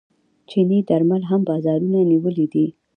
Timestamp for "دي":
2.53-2.65